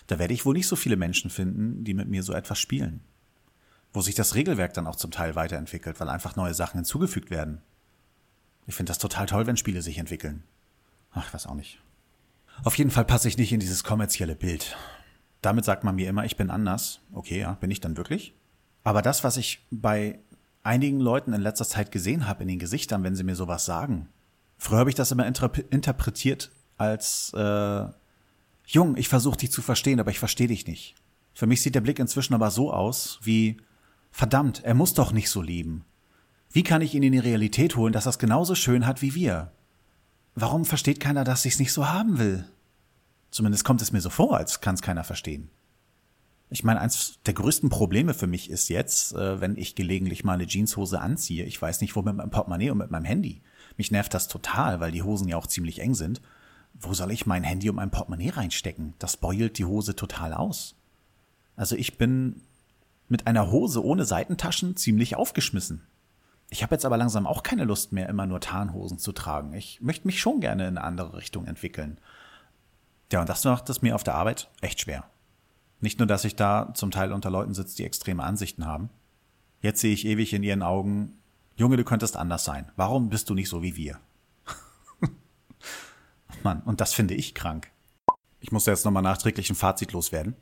da 0.08 0.18
werde 0.18 0.34
ich 0.34 0.44
wohl 0.44 0.54
nicht 0.54 0.66
so 0.66 0.74
viele 0.74 0.96
Menschen 0.96 1.30
finden, 1.30 1.84
die 1.84 1.94
mit 1.94 2.08
mir 2.08 2.24
so 2.24 2.32
etwas 2.32 2.58
spielen. 2.58 3.00
Wo 3.92 4.00
sich 4.00 4.16
das 4.16 4.34
Regelwerk 4.34 4.74
dann 4.74 4.88
auch 4.88 4.96
zum 4.96 5.12
Teil 5.12 5.36
weiterentwickelt, 5.36 6.00
weil 6.00 6.08
einfach 6.08 6.34
neue 6.34 6.54
Sachen 6.54 6.78
hinzugefügt 6.78 7.30
werden. 7.30 7.62
Ich 8.66 8.74
finde 8.74 8.90
das 8.90 8.98
total 8.98 9.26
toll, 9.26 9.46
wenn 9.46 9.56
Spiele 9.56 9.82
sich 9.82 9.98
entwickeln. 9.98 10.42
Ach, 11.12 11.26
ich 11.26 11.34
weiß 11.34 11.46
auch 11.46 11.54
nicht. 11.54 11.80
Auf 12.64 12.76
jeden 12.78 12.90
Fall 12.90 13.04
passe 13.04 13.28
ich 13.28 13.38
nicht 13.38 13.52
in 13.52 13.60
dieses 13.60 13.84
kommerzielle 13.84 14.34
Bild. 14.34 14.76
Damit 15.42 15.64
sagt 15.64 15.84
man 15.84 15.94
mir 15.94 16.08
immer, 16.08 16.24
ich 16.24 16.36
bin 16.36 16.50
anders. 16.50 17.00
Okay, 17.12 17.40
ja, 17.40 17.52
bin 17.52 17.70
ich 17.70 17.80
dann 17.80 17.96
wirklich? 17.96 18.34
Aber 18.82 19.02
das, 19.02 19.24
was 19.24 19.36
ich 19.36 19.64
bei 19.70 20.18
einigen 20.62 21.00
Leuten 21.00 21.32
in 21.32 21.40
letzter 21.40 21.66
Zeit 21.66 21.92
gesehen 21.92 22.26
habe 22.26 22.42
in 22.42 22.48
den 22.48 22.58
Gesichtern, 22.58 23.04
wenn 23.04 23.14
sie 23.14 23.24
mir 23.24 23.36
sowas 23.36 23.64
sagen, 23.64 24.08
früher 24.58 24.78
habe 24.78 24.90
ich 24.90 24.96
das 24.96 25.12
immer 25.12 25.26
interpretiert 25.26 26.50
als 26.76 27.32
äh, 27.34 27.86
Jung, 28.66 28.96
ich 28.96 29.08
versuche 29.08 29.38
dich 29.38 29.52
zu 29.52 29.62
verstehen, 29.62 30.00
aber 30.00 30.10
ich 30.10 30.18
verstehe 30.18 30.48
dich 30.48 30.66
nicht. 30.66 30.96
Für 31.34 31.46
mich 31.46 31.62
sieht 31.62 31.74
der 31.74 31.82
Blick 31.82 31.98
inzwischen 31.98 32.34
aber 32.34 32.50
so 32.50 32.72
aus 32.72 33.20
wie 33.22 33.58
Verdammt, 34.10 34.64
er 34.64 34.72
muss 34.74 34.94
doch 34.94 35.12
nicht 35.12 35.28
so 35.28 35.42
lieben. 35.42 35.84
Wie 36.56 36.62
kann 36.62 36.80
ich 36.80 36.94
ihn 36.94 37.02
in 37.02 37.12
die 37.12 37.18
Realität 37.18 37.76
holen, 37.76 37.92
dass 37.92 38.06
er 38.06 38.10
es 38.10 38.18
genauso 38.18 38.54
schön 38.54 38.86
hat 38.86 39.02
wie 39.02 39.14
wir? 39.14 39.52
Warum 40.34 40.64
versteht 40.64 41.00
keiner, 41.00 41.22
dass 41.22 41.44
ich 41.44 41.52
es 41.52 41.58
nicht 41.58 41.70
so 41.70 41.90
haben 41.90 42.18
will? 42.18 42.48
Zumindest 43.30 43.62
kommt 43.62 43.82
es 43.82 43.92
mir 43.92 44.00
so 44.00 44.08
vor, 44.08 44.38
als 44.38 44.62
kann 44.62 44.74
es 44.74 44.80
keiner 44.80 45.04
verstehen. 45.04 45.50
Ich 46.48 46.64
meine, 46.64 46.80
eins 46.80 47.18
der 47.26 47.34
größten 47.34 47.68
Probleme 47.68 48.14
für 48.14 48.26
mich 48.26 48.48
ist 48.48 48.70
jetzt, 48.70 49.12
äh, 49.12 49.38
wenn 49.38 49.58
ich 49.58 49.74
gelegentlich 49.74 50.24
mal 50.24 50.32
eine 50.32 50.46
Jeanshose 50.46 50.98
anziehe, 50.98 51.44
ich 51.44 51.60
weiß 51.60 51.82
nicht, 51.82 51.94
wo 51.94 52.00
mit 52.00 52.16
meinem 52.16 52.30
Portemonnaie 52.30 52.70
und 52.70 52.78
mit 52.78 52.90
meinem 52.90 53.04
Handy. 53.04 53.42
Mich 53.76 53.90
nervt 53.90 54.14
das 54.14 54.26
total, 54.26 54.80
weil 54.80 54.92
die 54.92 55.02
Hosen 55.02 55.28
ja 55.28 55.36
auch 55.36 55.48
ziemlich 55.48 55.80
eng 55.80 55.92
sind. 55.92 56.22
Wo 56.72 56.94
soll 56.94 57.12
ich 57.12 57.26
mein 57.26 57.44
Handy 57.44 57.68
und 57.68 57.76
mein 57.76 57.90
Portemonnaie 57.90 58.30
reinstecken? 58.30 58.94
Das 58.98 59.18
beult 59.18 59.58
die 59.58 59.66
Hose 59.66 59.94
total 59.94 60.32
aus. 60.32 60.74
Also 61.54 61.76
ich 61.76 61.98
bin 61.98 62.40
mit 63.08 63.26
einer 63.26 63.50
Hose 63.50 63.84
ohne 63.84 64.06
Seitentaschen 64.06 64.74
ziemlich 64.78 65.16
aufgeschmissen. 65.16 65.82
Ich 66.48 66.62
habe 66.62 66.74
jetzt 66.74 66.84
aber 66.84 66.96
langsam 66.96 67.26
auch 67.26 67.42
keine 67.42 67.64
Lust 67.64 67.92
mehr, 67.92 68.08
immer 68.08 68.26
nur 68.26 68.40
Tarnhosen 68.40 68.98
zu 68.98 69.12
tragen. 69.12 69.52
Ich 69.52 69.80
möchte 69.80 70.06
mich 70.06 70.20
schon 70.20 70.40
gerne 70.40 70.68
in 70.68 70.78
eine 70.78 70.86
andere 70.86 71.16
Richtung 71.16 71.46
entwickeln. 71.46 71.98
Ja, 73.12 73.20
und 73.20 73.28
das 73.28 73.44
macht 73.44 73.68
es 73.68 73.82
mir 73.82 73.94
auf 73.94 74.04
der 74.04 74.14
Arbeit 74.14 74.50
echt 74.60 74.80
schwer. 74.80 75.04
Nicht 75.80 75.98
nur, 75.98 76.06
dass 76.06 76.24
ich 76.24 76.36
da 76.36 76.72
zum 76.74 76.90
Teil 76.90 77.12
unter 77.12 77.30
Leuten 77.30 77.54
sitze, 77.54 77.76
die 77.76 77.84
extreme 77.84 78.22
Ansichten 78.22 78.66
haben. 78.66 78.90
Jetzt 79.60 79.80
sehe 79.80 79.92
ich 79.92 80.06
ewig 80.06 80.32
in 80.32 80.42
ihren 80.42 80.62
Augen, 80.62 81.18
Junge, 81.56 81.76
du 81.76 81.84
könntest 81.84 82.16
anders 82.16 82.44
sein. 82.44 82.70
Warum 82.76 83.08
bist 83.08 83.30
du 83.30 83.34
nicht 83.34 83.48
so 83.48 83.62
wie 83.62 83.76
wir? 83.76 83.98
Mann, 86.42 86.62
und 86.62 86.80
das 86.80 86.92
finde 86.92 87.14
ich 87.14 87.34
krank. 87.34 87.70
Ich 88.40 88.52
muss 88.52 88.66
jetzt 88.66 88.84
nochmal 88.84 89.02
nachträglich 89.02 89.50
ein 89.50 89.56
Fazit 89.56 89.92
loswerden. 89.92 90.36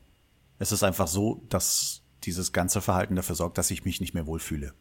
Es 0.58 0.72
ist 0.72 0.82
einfach 0.82 1.08
so, 1.08 1.42
dass 1.48 2.02
dieses 2.24 2.52
ganze 2.52 2.80
Verhalten 2.80 3.16
dafür 3.16 3.34
sorgt, 3.34 3.58
dass 3.58 3.70
ich 3.70 3.84
mich 3.84 4.00
nicht 4.00 4.14
mehr 4.14 4.26
wohlfühle. 4.26 4.74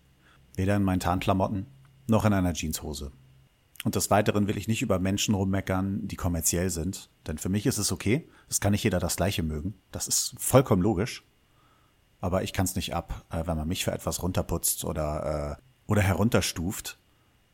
Weder 0.55 0.75
in 0.75 0.83
meinen 0.83 0.99
Tarnklamotten 0.99 1.67
noch 2.07 2.25
in 2.25 2.33
einer 2.33 2.53
Jeanshose. 2.53 3.11
Und 3.83 3.95
des 3.95 4.09
Weiteren 4.09 4.47
will 4.47 4.57
ich 4.57 4.67
nicht 4.67 4.81
über 4.81 4.99
Menschen 4.99 5.35
rummeckern, 5.35 6.07
die 6.07 6.15
kommerziell 6.15 6.69
sind. 6.69 7.09
Denn 7.27 7.37
für 7.37 7.49
mich 7.49 7.65
ist 7.65 7.77
es 7.77 7.91
okay. 7.91 8.29
Es 8.49 8.61
kann 8.61 8.71
nicht 8.71 8.83
jeder 8.83 8.99
das 8.99 9.17
Gleiche 9.17 9.43
mögen. 9.43 9.75
Das 9.91 10.07
ist 10.07 10.35
vollkommen 10.37 10.81
logisch. 10.81 11.23
Aber 12.21 12.43
ich 12.43 12.53
kann 12.53 12.65
es 12.65 12.75
nicht 12.75 12.95
ab, 12.95 13.25
äh, 13.29 13.45
wenn 13.45 13.57
man 13.57 13.67
mich 13.67 13.83
für 13.83 13.91
etwas 13.91 14.23
runterputzt 14.23 14.85
oder, 14.85 15.59
äh, 15.59 15.91
oder 15.91 16.01
herunterstuft. 16.01 16.97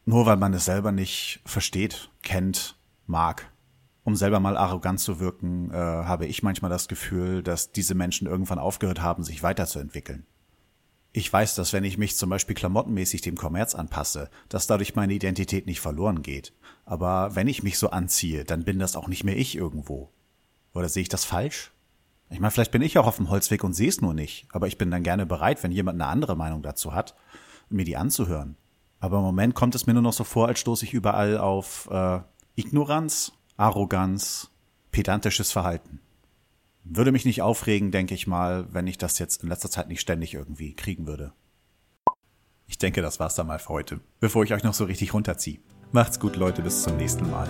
Nur 0.06 0.28
weil 0.28 0.38
man 0.38 0.54
es 0.54 0.66
selber 0.66 0.92
nicht 0.92 1.42
versteht, 1.46 2.12
kennt, 2.22 2.78
mag. 3.08 3.52
Um 4.04 4.16
selber 4.16 4.40
mal 4.40 4.58
arrogant 4.58 5.00
zu 5.00 5.20
wirken, 5.20 5.72
äh, 5.72 5.76
habe 5.76 6.28
ich 6.28 6.44
manchmal 6.44 6.70
das 6.70 6.88
Gefühl, 6.88 7.42
dass 7.42 7.72
diese 7.72 7.96
Menschen 7.96 8.28
irgendwann 8.28 8.60
aufgehört 8.60 9.02
haben, 9.02 9.24
sich 9.24 9.42
weiterzuentwickeln. 9.42 10.28
Ich 11.12 11.32
weiß, 11.32 11.56
dass 11.56 11.74
wenn 11.74 11.84
ich 11.84 11.98
mich 11.98 12.18
zum 12.18 12.30
Beispiel 12.30 12.56
klamottenmäßig 12.56 13.22
dem 13.22 13.36
Kommerz 13.36 13.74
anpasse, 13.74 14.30
dass 14.48 14.68
dadurch 14.68 14.96
meine 14.96 15.14
Identität 15.14 15.66
nicht 15.66 15.82
verloren 15.82 16.22
geht. 16.22 16.54
Aber 16.86 17.36
wenn 17.36 17.48
ich 17.48 17.64
mich 17.64 17.80
so 17.80 17.90
anziehe, 17.90 18.46
dann 18.46 18.64
bin 18.64 18.78
das 18.78 18.96
auch 18.96 19.08
nicht 19.08 19.24
mehr 19.24 19.38
ich 19.38 19.56
irgendwo. 19.56 20.12
Oder 20.74 20.88
sehe 20.88 21.02
ich 21.02 21.10
das 21.10 21.26
falsch? 21.26 21.72
Ich 22.30 22.40
meine, 22.40 22.52
vielleicht 22.52 22.72
bin 22.72 22.84
ich 22.84 22.98
auch 23.00 23.08
auf 23.08 23.18
dem 23.18 23.30
Holzweg 23.30 23.64
und 23.64 23.74
sehe 23.74 23.90
es 23.90 24.02
nur 24.02 24.14
nicht, 24.14 24.48
aber 24.52 24.68
ich 24.68 24.78
bin 24.78 24.92
dann 24.92 25.02
gerne 25.02 25.26
bereit, 25.26 25.64
wenn 25.64 25.72
jemand 25.72 26.00
eine 26.00 26.12
andere 26.12 26.36
Meinung 26.36 26.62
dazu 26.62 26.94
hat, 26.94 27.16
mir 27.70 27.86
die 27.86 27.98
anzuhören. 27.98 28.56
Aber 29.00 29.18
im 29.18 29.24
Moment 29.24 29.56
kommt 29.56 29.74
es 29.74 29.88
mir 29.88 29.94
nur 29.94 30.04
noch 30.04 30.14
so 30.14 30.24
vor, 30.24 30.48
als 30.48 30.60
stoße 30.60 30.86
ich 30.86 30.94
überall 30.94 31.38
auf 31.40 31.90
äh, 31.92 32.20
Ignoranz, 32.56 33.32
Arroganz, 33.58 34.52
pedantisches 34.92 35.52
Verhalten. 35.52 36.02
Würde 36.84 37.12
mich 37.12 37.26
nicht 37.26 37.42
aufregen, 37.42 37.92
denke 37.92 38.14
ich 38.14 38.28
mal, 38.28 38.68
wenn 38.72 38.88
ich 38.88 38.98
das 38.98 39.20
jetzt 39.20 39.44
in 39.44 39.50
letzter 39.50 39.70
Zeit 39.70 39.88
nicht 39.88 40.02
ständig 40.02 40.34
irgendwie 40.34 40.74
kriegen 40.74 41.08
würde. 41.08 41.34
Ich 42.68 42.78
denke, 42.78 43.02
das 43.02 43.20
war's 43.20 43.36
dann 43.36 43.48
mal 43.48 43.60
für 43.60 43.70
heute, 43.70 44.00
bevor 44.20 44.44
ich 44.44 44.54
euch 44.54 44.64
noch 44.64 44.74
so 44.74 44.86
richtig 44.86 45.14
runterziehe. 45.14 45.60
Macht's 45.92 46.20
gut, 46.20 46.36
Leute, 46.36 46.62
bis 46.62 46.84
zum 46.84 46.98
nächsten 46.98 47.30
Mal. 47.30 47.48